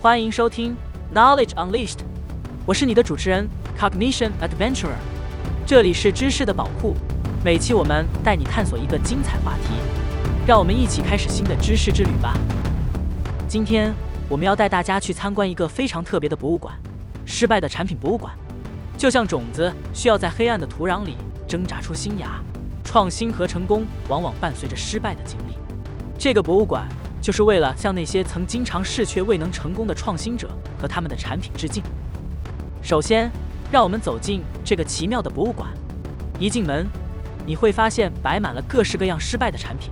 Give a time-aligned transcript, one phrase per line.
[0.00, 0.76] 欢迎收听
[1.14, 1.98] Knowledge Unleashed，
[2.66, 4.96] 我是你的主持人 Cognition Adventurer，
[5.66, 6.94] 这里是知识的宝库，
[7.42, 9.72] 每期我们带你探索一个精彩话题，
[10.46, 12.36] 让我们一起开始新的知识之旅吧。
[13.48, 13.94] 今天
[14.28, 16.74] 我们要带大家去参观一个非常特别的博物馆——
[17.34, 18.32] 失败的产品博物馆。
[18.96, 21.16] 就像种子需要在黑暗的土壤里
[21.48, 22.40] 挣扎出新芽，
[22.84, 25.56] 创新和成功往往伴随着失败的经历。
[26.16, 26.86] 这个博物馆。
[27.24, 31.82] 就是为了向那些曾经常试却未能成功的创新者和他们的产品致敬。
[32.82, 33.30] 首先，
[33.72, 35.70] 让我们走进这个奇妙的博物馆。
[36.38, 36.86] 一进门，
[37.46, 39.90] 你会发现摆满了各式各样失败的产品，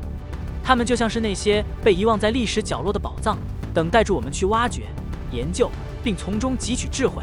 [0.63, 3.39] 它们就像是那些被遗忘在历史角落的宝藏，
[3.73, 4.83] 等待着我们去挖掘、
[5.31, 5.71] 研究，
[6.03, 7.23] 并从中汲取智慧。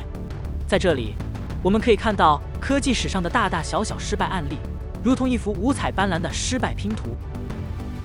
[0.68, 1.16] 在这里，
[1.62, 4.58] 我们可以看到科技史上的大大小小失败案例，
[5.04, 7.16] 如同一幅五彩斑斓的失败拼图。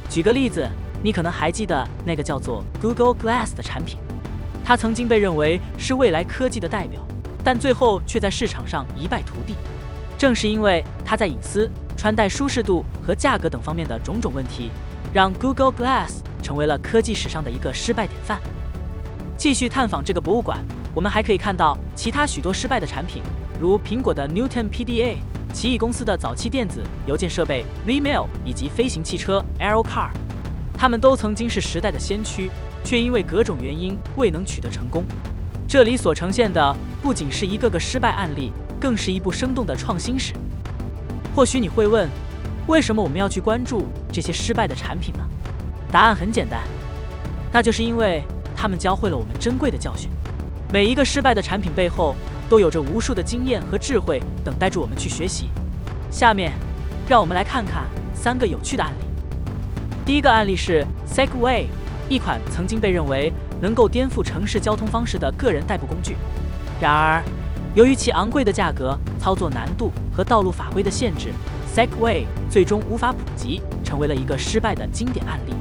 [0.09, 0.69] 举个例子。
[1.05, 3.99] 你可能还记得那个叫做 Google Glass 的产品，
[4.65, 6.99] 它曾经被认为是未来科技的代表，
[7.45, 9.55] 但最后却在市场上一败涂地。
[10.17, 14.71] 正是因为它在隐私、穿戴舒适度和价格等方面的种种问题，
[15.13, 18.41] 让 Google Glass 成为了科技史上的一个失败典范。
[19.37, 20.59] 继续探访这个博物馆，
[20.95, 23.23] 我们还可以看到其他许多失败的产品，
[23.61, 25.17] 如苹果的 Newton PDA、
[25.53, 30.09] 奇异公司的早期电子邮件设备 V-mail 以及飞行汽车 Aero Car。
[30.77, 32.51] 他们都曾经是时代的先驱，
[32.85, 35.05] 却因为各种原因未能取得成功。
[35.67, 40.33] 这里所呈现的不仅是一个个失败案例，更是一部生动的创新史。
[41.35, 42.09] 或许你会问，
[42.67, 45.21] 为什么我们要去关注这些失败的产品呢？
[45.91, 46.61] 答案很简单，
[47.53, 48.23] 那就是因为
[48.65, 50.09] 他们教会了我们珍贵的教训。
[50.73, 52.17] 每一个失败的产品背后，
[52.49, 55.51] 都有着无数的经验和智慧等待着我们去学习。
[56.11, 56.51] 下面，
[57.07, 59.05] 让我们来看看三个有趣的案例。
[60.07, 61.67] 第一个案例是 Segway，
[62.09, 63.31] 一款曾经被认为
[63.61, 66.17] 能够颠覆城市交通方式的个人代步工具。
[66.81, 67.23] 然而，
[67.75, 71.35] 由于其昂贵的价格、操作难度和道路法规的限制
[71.77, 75.53] ，Segway 最终无法普及，成为了一个失败的经典案例。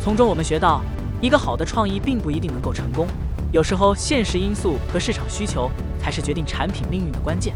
[0.00, 0.80] 从中我们学到，
[1.26, 3.04] 一个好的创意并不一定能够成功，
[3.50, 7.52] 有时候现实因素和市场需求才是决定产品命运的关键。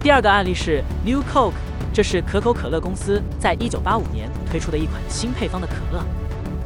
[0.00, 1.54] 第二个案例是 New Coke。
[1.92, 6.04] 这是可口可乐公司在一九八五年推出的一款新配方的可乐。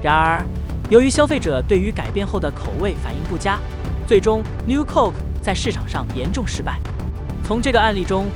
[0.03, 0.45] 然而，
[0.91, 3.59] 由于消费者对于改变后的口味反应不佳，
[4.07, 6.79] 最终 New Coke 在市场上严重失败。
[7.43, 8.27] 从这个案例中，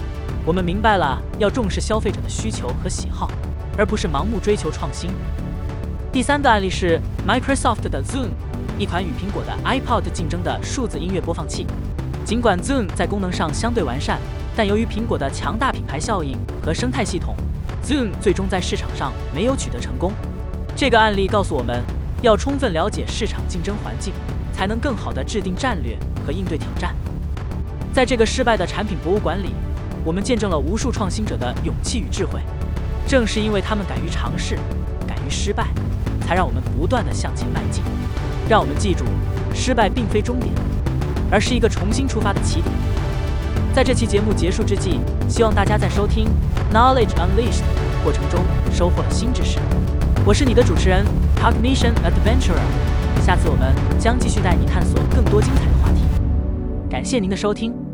[0.46, 3.30] 我们明白了要重视消费者的需求和喜好，
[3.76, 5.10] 而不是盲目追求创新。
[6.16, 8.28] 第三个案例是 Microsoft 的 Zoom，
[8.78, 11.66] 一款与苹果的 iPod 竞争的数字音乐播放器。
[12.24, 14.18] 尽管 Zoom 在功能上相对完善，
[14.56, 17.36] 但由于苹果的强大品牌效应和生态系统
[17.84, 20.10] ，Zoom 最终在市场上没有取得成功。
[20.74, 21.82] 这个案例告诉我们
[22.22, 24.14] 要充分了解市场竞争环境，
[24.54, 26.96] 才能更好地制定战略和应对挑战。
[27.92, 29.50] 在这个失败的产品博物馆里，
[30.02, 32.40] 我们见证了无数创新者的勇气与智慧。
[33.06, 34.58] 正是因为他们敢于尝试，
[35.26, 35.66] 于失败，
[36.26, 37.82] 才让我们不断地向前迈进。
[38.48, 39.04] 让我们记住，
[39.52, 40.52] 失败并非终点，
[41.30, 42.72] 而是一个重新出发的起点。
[43.74, 46.28] 在这期节目结束之际，希望大家在收听
[46.72, 47.62] Knowledge Unleashed
[48.02, 48.40] 过程中
[48.72, 49.58] 收获了新知识。
[50.24, 51.04] 我是你的主持人
[51.36, 52.56] Cognition Adventurer，
[53.24, 56.02] 下次我们将继续带你探索更多精彩的话题。
[56.88, 57.85] 感谢您的收听。